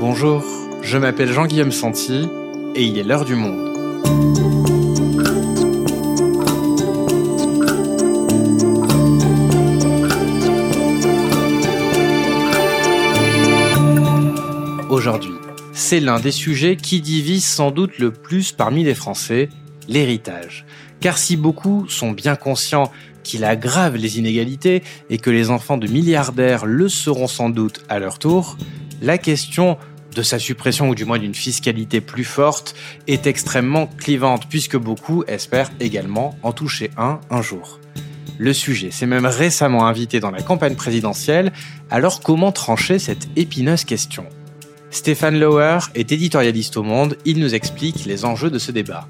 [0.00, 0.42] Bonjour,
[0.80, 2.26] je m'appelle Jean-Guillaume Santi
[2.74, 3.68] et il est l'heure du monde.
[14.88, 15.34] Aujourd'hui,
[15.74, 19.50] c'est l'un des sujets qui divise sans doute le plus parmi les Français,
[19.86, 20.64] l'héritage.
[21.00, 22.90] Car si beaucoup sont bien conscients
[23.22, 27.98] qu'il aggrave les inégalités et que les enfants de milliardaires le seront sans doute à
[27.98, 28.56] leur tour,
[29.02, 29.78] la question
[30.14, 32.74] de sa suppression ou du moins d'une fiscalité plus forte
[33.06, 37.80] est extrêmement clivante puisque beaucoup espèrent également en toucher un un jour.
[38.38, 41.52] Le sujet s'est même récemment invité dans la campagne présidentielle,
[41.90, 44.24] alors comment trancher cette épineuse question?
[44.90, 49.06] Stéphane Lauer est éditorialiste au Monde, il nous explique les enjeux de ce débat.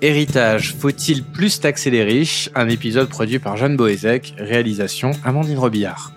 [0.00, 2.50] Héritage, faut-il plus taxer les riches?
[2.54, 6.12] Un épisode produit par Jeanne Boézek, réalisation Amandine Robillard.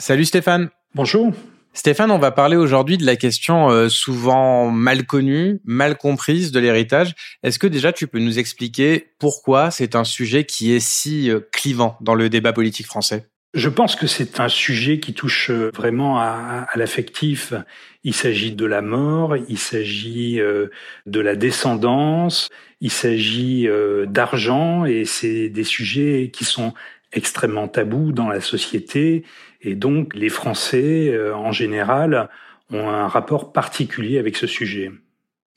[0.00, 0.70] Salut Stéphane.
[0.94, 1.30] Bonjour.
[1.74, 6.58] Stéphane, on va parler aujourd'hui de la question euh, souvent mal connue, mal comprise de
[6.58, 7.12] l'héritage.
[7.42, 11.40] Est-ce que déjà tu peux nous expliquer pourquoi c'est un sujet qui est si euh,
[11.52, 13.28] clivant dans le débat politique français?
[13.52, 17.52] Je pense que c'est un sujet qui touche euh, vraiment à, à l'affectif.
[18.02, 22.48] Il s'agit de la mort, il s'agit de la descendance,
[22.80, 23.68] il s'agit
[24.06, 26.72] d'argent et c'est des sujets qui sont
[27.12, 29.24] extrêmement tabous dans la société
[29.62, 32.28] et donc les Français en général
[32.70, 34.90] ont un rapport particulier avec ce sujet.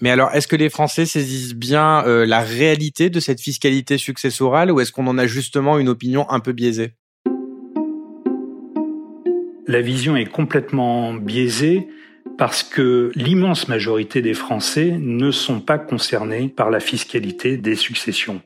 [0.02, 4.70] Mais alors, est-ce que les Français saisissent bien euh, la réalité de cette fiscalité successorale
[4.72, 6.92] ou est-ce qu'on en a justement une opinion un peu biaisée?
[9.66, 11.88] La vision est complètement biaisée
[12.38, 18.42] parce que l'immense majorité des Français ne sont pas concernés par la fiscalité des successions.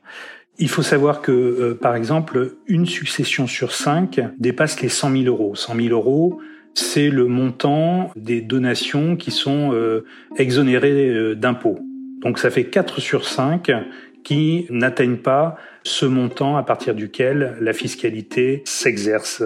[0.60, 5.24] Il faut savoir que, euh, par exemple, une succession sur cinq dépasse les 100 000
[5.24, 5.54] euros.
[5.54, 6.40] 100 000 euros,
[6.74, 10.04] c'est le montant des donations qui sont euh,
[10.36, 11.78] exonérées euh, d'impôts.
[12.22, 13.70] Donc ça fait 4 sur 5
[14.24, 19.44] qui n'atteignent pas ce montant à partir duquel la fiscalité s'exerce.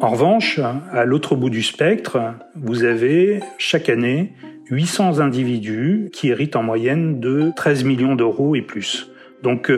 [0.00, 0.58] En revanche,
[0.92, 2.18] à l'autre bout du spectre,
[2.56, 4.32] vous avez chaque année
[4.70, 9.09] 800 individus qui héritent en moyenne de 13 millions d'euros et plus.
[9.42, 9.72] Donc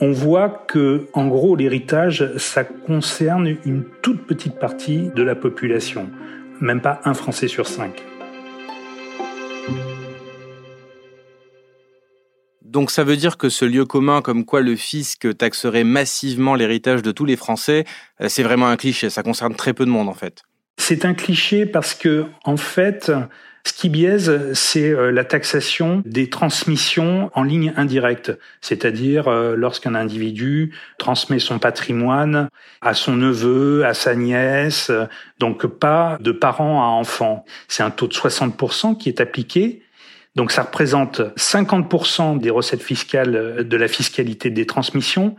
[0.00, 6.10] on voit que, en gros, l'héritage, ça concerne une toute petite partie de la population,
[6.60, 8.02] même pas un Français sur cinq.
[12.76, 17.00] Donc ça veut dire que ce lieu commun comme quoi le fisc taxerait massivement l'héritage
[17.00, 17.84] de tous les Français,
[18.20, 20.42] euh, c'est vraiment un cliché, ça concerne très peu de monde en fait.
[20.76, 23.10] C'est un cliché parce que en fait,
[23.66, 29.96] ce qui biaise, c'est euh, la taxation des transmissions en ligne indirecte, c'est-à-dire euh, lorsqu'un
[29.96, 32.48] individu transmet son patrimoine
[32.80, 34.92] à son neveu, à sa nièce,
[35.40, 37.44] donc pas de parents à enfants.
[37.66, 39.82] C'est un taux de 60% qui est appliqué.
[40.36, 45.34] Donc ça représente 50% des recettes fiscales de la fiscalité des transmissions,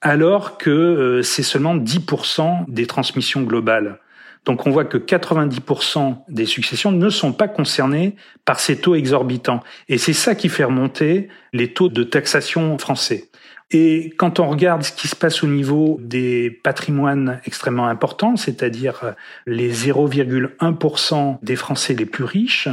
[0.00, 3.98] alors que euh, c'est seulement 10% des transmissions globales.
[4.44, 9.60] Donc on voit que 90% des successions ne sont pas concernées par ces taux exorbitants.
[9.88, 13.30] Et c'est ça qui fait remonter les taux de taxation français.
[13.70, 19.14] Et quand on regarde ce qui se passe au niveau des patrimoines extrêmement importants, c'est-à-dire
[19.46, 22.68] les 0,1% des Français les plus riches,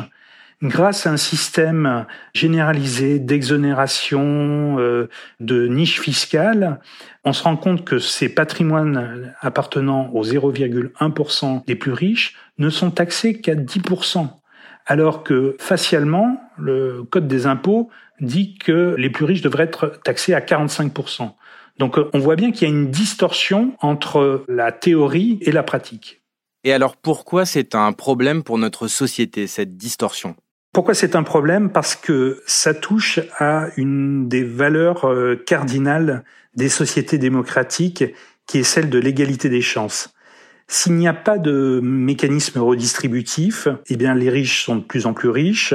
[0.62, 6.80] grâce à un système généralisé d'exonération, euh, de niche fiscale,
[7.24, 12.92] on se rend compte que ces patrimoines appartenant aux 0,1% des plus riches ne sont
[12.92, 14.28] taxés qu'à 10%,
[14.86, 17.90] alors que facialement, le Code des impôts
[18.20, 21.32] dit que les plus riches devraient être taxés à 45%.
[21.80, 26.22] Donc on voit bien qu'il y a une distorsion entre la théorie et la pratique.
[26.64, 30.36] Et alors pourquoi c'est un problème pour notre société, cette distorsion?
[30.74, 31.70] Pourquoi c'est un problème?
[31.70, 36.24] Parce que ça touche à une des valeurs euh, cardinales
[36.56, 38.06] des sociétés démocratiques,
[38.48, 40.14] qui est celle de l'égalité des chances.
[40.68, 45.14] S'il n'y a pas de mécanisme redistributif, eh bien les riches sont de plus en
[45.14, 45.74] plus riches,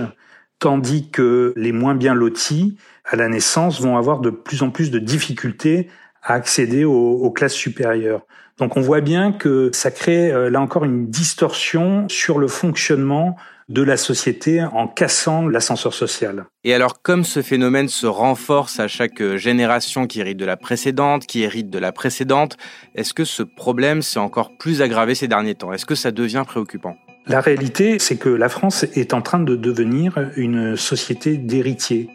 [0.58, 4.90] tandis que les moins bien lotis à la naissance vont avoir de plus en plus
[4.90, 5.88] de difficultés
[6.22, 8.22] à accéder aux, classes supérieures.
[8.58, 13.36] Donc on voit bien que ça crée euh, là encore une distorsion sur le fonctionnement
[13.68, 16.44] de la société en cassant l'ascenseur social.
[16.62, 21.26] Et alors, comme ce phénomène se renforce à chaque génération qui hérite de la précédente,
[21.26, 22.56] qui hérite de la précédente,
[22.94, 25.72] est-ce que ce problème s'est encore plus aggravé ces derniers temps?
[25.72, 26.96] Est-ce que ça devient préoccupant?
[27.26, 32.08] La réalité, c'est que la France est en train de devenir une société d'héritiers.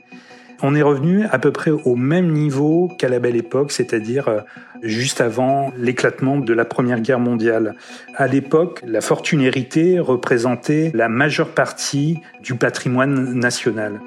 [0.63, 4.39] On est revenu à peu près au même niveau qu'à la belle époque, c'est-à-dire euh,
[4.81, 7.75] juste avant l'éclatement de la Première Guerre mondiale.
[8.15, 13.99] À l'époque, la fortune héritée représentait la majeure partie du patrimoine national.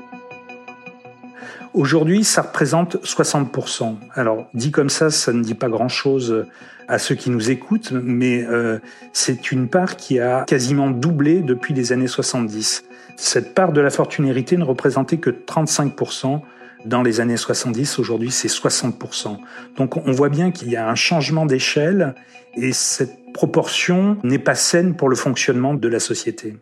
[1.73, 3.97] Aujourd'hui, ça représente 60%.
[4.15, 6.47] Alors, dit comme ça, ça ne dit pas grand-chose
[6.87, 8.79] à ceux qui nous écoutent, mais euh,
[9.13, 12.85] c'est une part qui a quasiment doublé depuis les années 70.
[13.17, 16.41] Cette part de la fortune héritée ne représentait que 35%
[16.85, 17.99] dans les années 70.
[17.99, 19.39] Aujourd'hui, c'est 60%.
[19.77, 22.15] Donc on voit bien qu'il y a un changement d'échelle
[22.55, 26.57] et cette proportion n'est pas saine pour le fonctionnement de la société.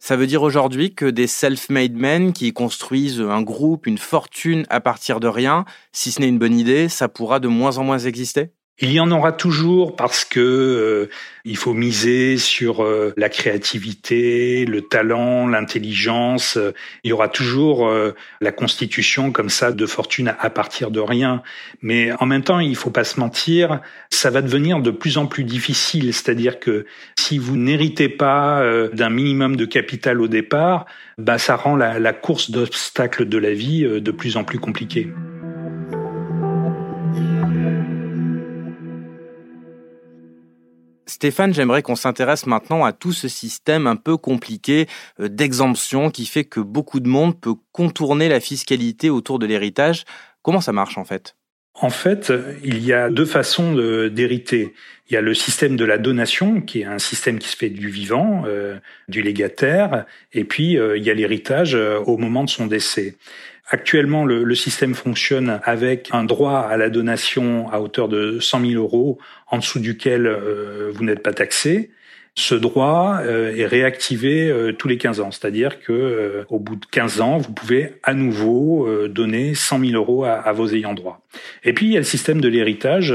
[0.00, 4.80] Ça veut dire aujourd'hui que des self-made men qui construisent un groupe, une fortune à
[4.80, 7.98] partir de rien, si ce n'est une bonne idée, ça pourra de moins en moins
[7.98, 8.52] exister?
[8.80, 11.10] Il y en aura toujours parce que euh,
[11.44, 16.56] il faut miser sur euh, la créativité, le talent, l'intelligence.
[17.02, 21.42] Il y aura toujours euh, la constitution comme ça de fortune à partir de rien.
[21.82, 23.80] Mais en même temps, il faut pas se mentir,
[24.10, 26.14] ça va devenir de plus en plus difficile.
[26.14, 26.86] C'est-à-dire que
[27.18, 30.86] si vous n'héritez pas d'un minimum de capital au départ,
[31.18, 35.08] bah ça rend la, la course d'obstacles de la vie de plus en plus compliquée.
[41.18, 44.86] Stéphane, j'aimerais qu'on s'intéresse maintenant à tout ce système un peu compliqué
[45.18, 50.04] euh, d'exemption qui fait que beaucoup de monde peut contourner la fiscalité autour de l'héritage.
[50.42, 51.34] Comment ça marche en fait?
[51.74, 52.32] En fait,
[52.62, 53.74] il y a deux façons
[54.08, 54.74] d'hériter.
[55.10, 57.70] Il y a le système de la donation, qui est un système qui se fait
[57.70, 58.78] du vivant, euh,
[59.08, 63.16] du légataire, et puis euh, il y a l'héritage au moment de son décès.
[63.70, 68.66] Actuellement, le, le, système fonctionne avec un droit à la donation à hauteur de 100
[68.70, 71.90] 000 euros, en dessous duquel euh, vous n'êtes pas taxé.
[72.34, 76.86] Ce droit euh, est réactivé euh, tous les 15 ans, c'est-à-dire que au bout de
[76.86, 81.20] 15 ans, vous pouvez à nouveau donner 100 000 euros à, à, vos ayants droit.
[81.62, 83.14] Et puis il y a le système de l'héritage,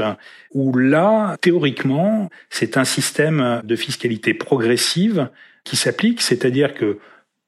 [0.52, 5.30] où là, théoriquement, c'est un système de fiscalité progressive
[5.64, 6.98] qui s'applique, c'est-à-dire que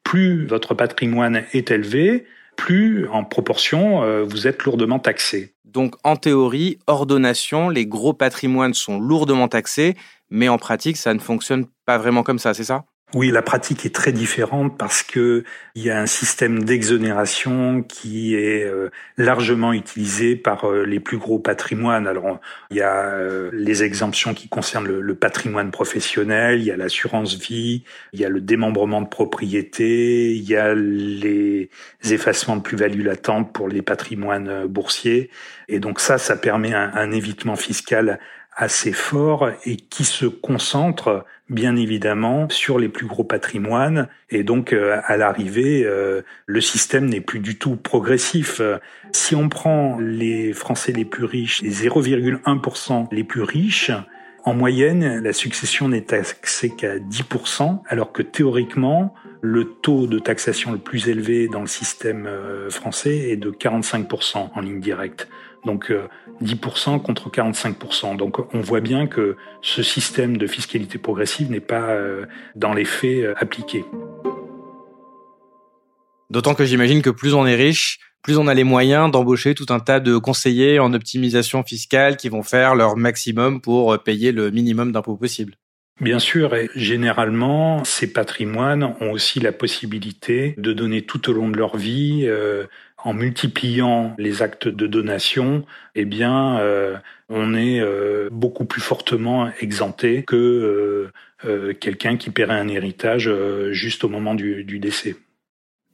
[0.03, 2.27] plus votre patrimoine est élevé,
[2.57, 5.55] plus en proportion euh, vous êtes lourdement taxé.
[5.65, 9.95] Donc en théorie, ordonnation, les gros patrimoines sont lourdement taxés,
[10.31, 12.85] mais en pratique, ça ne fonctionne pas vraiment comme ça, c'est ça?
[13.15, 15.45] Oui, la pratique est très différente parce que
[15.77, 21.17] il y a un système d'exonération qui est euh, largement utilisé par euh, les plus
[21.17, 22.09] gros patrimoines.
[22.09, 26.77] Alors, il y a euh, les exemptions qui concernent le, patrimoine professionnel, il y a
[26.77, 31.71] l'assurance vie, il y a le démembrement de propriété, il y a les
[32.11, 35.31] effacements de plus-value latente pour les patrimoines boursiers.
[35.69, 38.19] Et donc ça, ça permet un, un évitement fiscal
[38.57, 44.73] assez fort et qui se concentre bien évidemment sur les plus gros patrimoines et donc
[44.73, 48.61] euh, à l'arrivée euh, le système n'est plus du tout progressif.
[49.13, 53.93] Si on prend les Français les plus riches, les 0,1% les plus riches,
[54.47, 60.71] en moyenne, la succession n'est taxée qu'à 10%, alors que théoriquement, le taux de taxation
[60.71, 65.29] le plus élevé dans le système euh, français est de 45% en ligne directe.
[65.67, 65.93] Donc
[66.43, 68.17] 10% contre 45%.
[68.17, 72.85] Donc on voit bien que ce système de fiscalité progressive n'est pas euh, dans les
[72.85, 73.85] faits euh, appliqué.
[76.31, 79.67] D'autant que j'imagine que plus on est riche, plus on a les moyens d'embaucher tout
[79.71, 84.33] un tas de conseillers en optimisation fiscale qui vont faire leur maximum pour euh, payer
[84.33, 85.55] le minimum d'impôts possible.
[85.99, 91.49] Bien sûr, et généralement, ces patrimoines ont aussi la possibilité de donner tout au long
[91.49, 92.29] de leur vie
[93.07, 96.97] en multipliant les actes de donation, eh bien, euh,
[97.29, 101.13] on est euh, beaucoup plus fortement exempté que
[101.45, 103.31] euh, quelqu'un qui paierait un héritage
[103.71, 105.15] juste au moment du, du décès.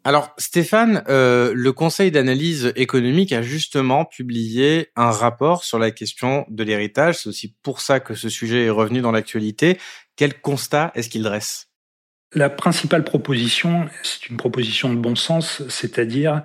[0.05, 6.65] Alors Stéphane, le Conseil d'analyse économique a justement publié un rapport sur la question de
[6.65, 7.19] l'héritage.
[7.19, 9.79] C'est aussi pour ça que ce sujet est revenu dans l'actualité.
[10.17, 11.69] Quel constat est-ce qu'il dresse?
[12.35, 16.43] La principale proposition, c'est une proposition de bon sens, c'est-à-dire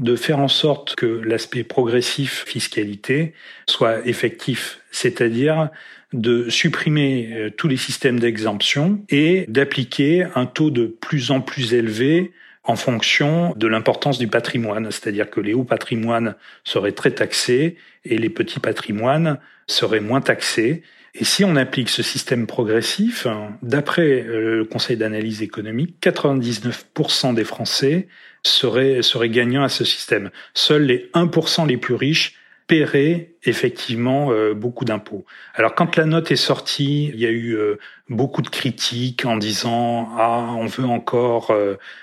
[0.00, 3.34] de faire en sorte que l'aspect progressif fiscalité
[3.66, 5.68] soit effectif, c'est-à-dire
[6.12, 11.74] de supprimer euh, tous les systèmes d'exemption et d'appliquer un taux de plus en plus
[11.74, 12.32] élevé
[12.64, 18.18] en fonction de l'importance du patrimoine, c'est-à-dire que les hauts patrimoines seraient très taxés et
[18.18, 20.82] les petits patrimoines seraient moins taxés.
[21.14, 23.26] Et si on applique ce système progressif,
[23.62, 28.08] d'après euh, le Conseil d'analyse économique, 99% des Français
[28.42, 30.30] seraient, seraient gagnants à ce système.
[30.54, 32.36] Seuls les 1% les plus riches
[32.68, 35.24] paierait effectivement euh, beaucoup d'impôts.
[35.56, 39.36] Alors quand la note est sortie, il y a eu euh, beaucoup de critiques en
[39.36, 41.52] disant ah on veut encore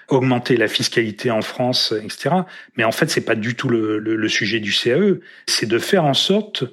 [0.09, 2.35] augmenter la fiscalité en France, etc.
[2.75, 5.21] Mais en fait c'est pas du tout le sujet du CAE.
[5.45, 6.65] C'est de faire en sorte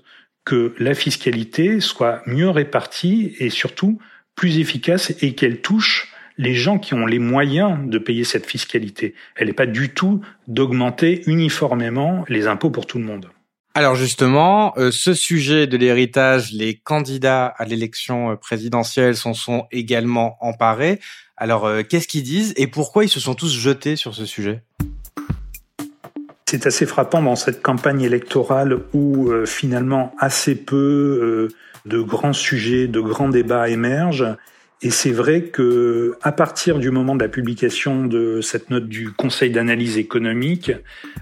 [0.44, 3.98] que la fiscalité soit mieux répartie et surtout
[4.34, 9.14] plus efficace et qu'elle touche les gens qui ont les moyens de payer cette fiscalité.
[9.36, 13.30] Elle n'est pas du tout d'augmenter uniformément les impôts pour tout le monde.
[13.76, 19.66] Alors justement, euh, ce sujet de l'héritage, les candidats à l'élection euh, présidentielle s'en sont
[19.72, 21.00] également emparés.
[21.36, 24.62] Alors euh, qu'est-ce qu'ils disent et pourquoi ils se sont tous jetés sur ce sujet?
[26.54, 31.48] C'est assez frappant dans cette campagne électorale où finalement assez peu
[31.84, 34.36] de grands sujets, de grands débats émergent.
[34.80, 39.10] Et c'est vrai que à partir du moment de la publication de cette note du
[39.10, 40.70] Conseil d'analyse économique,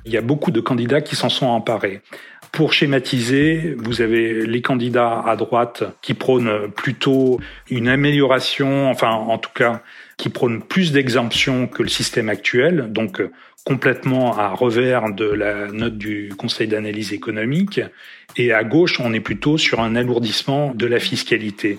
[0.04, 2.02] il y a beaucoup de candidats qui s'en sont emparés.
[2.50, 9.38] Pour schématiser, vous avez les candidats à droite qui prônent plutôt une amélioration, enfin en
[9.38, 9.80] tout cas
[10.18, 13.22] qui prônent plus d'exemptions que le système actuel, donc
[13.64, 17.80] complètement à revers de la note du Conseil d'analyse économique.
[18.36, 21.78] Et à gauche, on est plutôt sur un alourdissement de la fiscalité.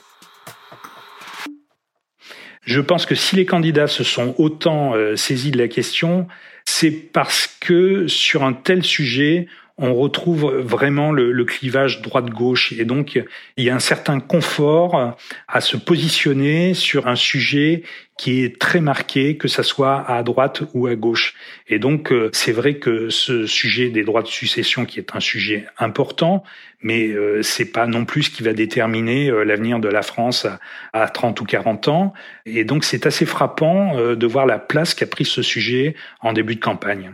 [2.66, 6.28] Je pense que si les candidats se sont autant euh, saisis de la question,
[6.66, 9.48] c'est parce que sur un tel sujet,
[9.78, 12.74] on retrouve vraiment le, clivage droite-gauche.
[12.74, 13.22] Et donc,
[13.58, 17.84] il y a un certain confort à se positionner sur un sujet
[18.18, 21.34] qui est très marqué, que ça soit à droite ou à gauche.
[21.68, 25.20] Et donc, euh, c'est vrai que ce sujet des droits de succession, qui est un
[25.20, 26.44] sujet important,
[26.82, 30.46] mais euh, c'est pas non plus ce qui va déterminer euh, l'avenir de la France
[30.94, 32.14] à, 30 ou 40 ans.
[32.46, 36.56] Et donc, c'est assez frappant de voir la place qu'a pris ce sujet en début
[36.56, 37.12] de campagne.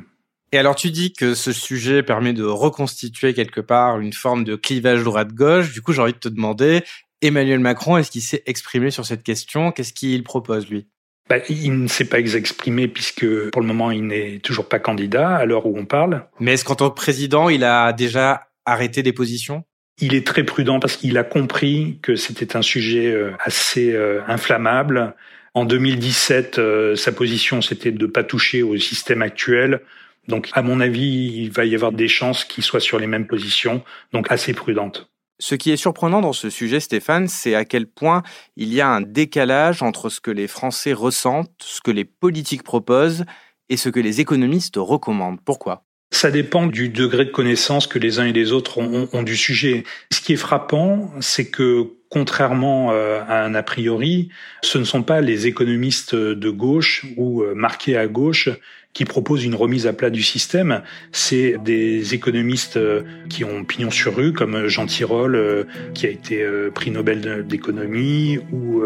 [0.51, 4.55] Et alors tu dis que ce sujet permet de reconstituer quelque part une forme de
[4.55, 5.71] clivage droite-gauche.
[5.71, 6.83] Du coup, j'ai envie de te demander,
[7.21, 9.71] Emmanuel Macron, est-ce qu'il s'est exprimé sur cette question?
[9.71, 10.87] Qu'est-ce qu'il propose, lui?
[11.29, 15.35] Bah, il ne s'est pas exprimé puisque pour le moment il n'est toujours pas candidat
[15.35, 16.25] à l'heure où on parle.
[16.39, 19.63] Mais est-ce qu'en tant que président, il a déjà arrêté des positions?
[20.01, 24.21] Il est très prudent parce qu'il a compris que c'était un sujet euh, assez euh,
[24.27, 25.13] inflammable.
[25.53, 29.81] En 2017, euh, sa position c'était de ne pas toucher au système actuel.
[30.29, 33.27] Donc, à mon avis, il va y avoir des chances qu'il soit sur les mêmes
[33.27, 33.83] positions,
[34.13, 35.09] donc assez prudentes.
[35.41, 38.23] Ce qui est surprenant dans ce sujet, Stéphane, c'est à quel point
[38.57, 42.63] il y a un décalage entre ce que les Français ressentent, ce que les politiques
[42.63, 43.25] proposent
[43.69, 45.39] et ce que les économistes recommandent.
[45.43, 45.85] Pourquoi?
[46.11, 49.83] Ça dépend du degré de connaissance que les uns et les autres ont, du sujet.
[50.11, 54.29] Ce qui est frappant, c'est que contrairement euh, à un a priori,
[54.63, 58.49] ce ne sont pas les économistes de gauche ou euh, marqués à gauche
[58.93, 60.81] qui propose une remise à plat du système.
[61.11, 66.09] C'est des économistes euh, qui ont pignon sur rue, comme Jean Tirole, euh, qui a
[66.09, 68.81] été euh, prix Nobel d'économie, ou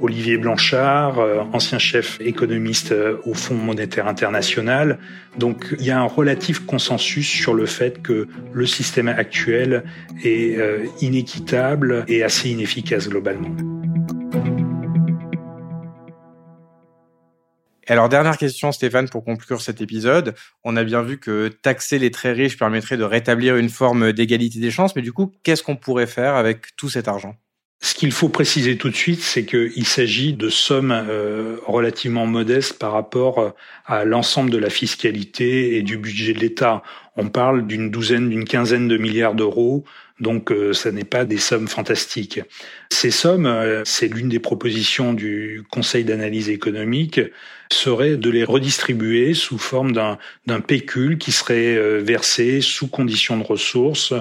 [0.00, 1.18] Olivier Blanchard,
[1.52, 4.98] ancien chef économiste au Fonds monétaire international.
[5.38, 9.84] Donc il y a un relatif consensus sur le fait que le système actuel
[10.24, 10.58] est
[11.00, 13.54] inéquitable et assez inefficace globalement.
[17.90, 20.34] Alors, dernière question, Stéphane, pour conclure cet épisode.
[20.62, 24.60] On a bien vu que taxer les très riches permettrait de rétablir une forme d'égalité
[24.60, 27.36] des chances, mais du coup, qu'est-ce qu'on pourrait faire avec tout cet argent?
[27.80, 32.78] Ce qu'il faut préciser tout de suite, c'est qu'il s'agit de sommes euh, relativement modestes
[32.78, 33.50] par rapport euh,
[33.86, 36.82] à l'ensemble de la fiscalité et du budget de l'État.
[37.16, 39.84] On parle d'une douzaine, d'une quinzaine de milliards d'euros,
[40.20, 42.40] donc euh, ça n'est pas des sommes fantastiques.
[42.90, 47.20] Ces sommes, c'est l'une des propositions du Conseil d'analyse économique,
[47.70, 54.14] serait de les redistribuer sous forme d'un pécule qui serait versé sous conditions de ressources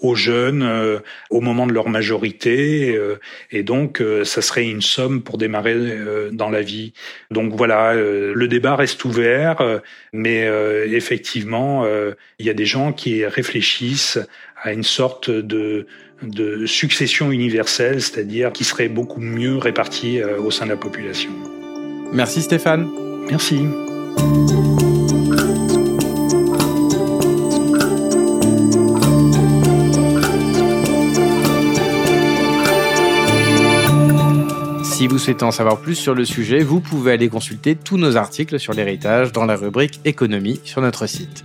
[0.00, 1.00] aux jeunes euh,
[1.30, 3.18] au moment de leur majorité euh,
[3.50, 5.76] et donc euh, ça serait une somme pour démarrer
[6.32, 6.92] dans la vie.
[7.30, 9.80] Donc voilà, le débat reste ouvert,
[10.12, 10.48] mais
[10.90, 11.86] effectivement,
[12.38, 14.18] il y a des gens qui réfléchissent
[14.62, 15.86] à une sorte de
[16.22, 21.30] de succession universelle, c'est-à-dire qui serait beaucoup mieux répartie au sein de la population.
[22.12, 22.88] Merci Stéphane.
[23.30, 23.60] Merci.
[34.82, 38.16] Si vous souhaitez en savoir plus sur le sujet, vous pouvez aller consulter tous nos
[38.16, 41.44] articles sur l'héritage dans la rubrique économie sur notre site.